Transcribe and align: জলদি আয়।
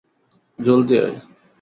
জলদি 0.59 0.95
আয়। 1.03 1.15